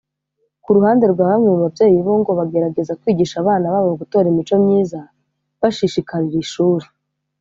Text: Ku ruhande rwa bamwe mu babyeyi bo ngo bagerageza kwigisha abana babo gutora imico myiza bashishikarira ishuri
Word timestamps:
Ku 0.63 0.69
ruhande 0.77 1.05
rwa 1.11 1.23
bamwe 1.31 1.47
mu 1.53 1.57
babyeyi 1.63 1.99
bo 2.05 2.13
ngo 2.19 2.31
bagerageza 2.39 2.97
kwigisha 3.01 3.35
abana 3.39 3.65
babo 3.73 3.91
gutora 4.01 4.25
imico 4.33 4.55
myiza 4.63 4.99
bashishikarira 5.59 6.37
ishuri 6.45 6.85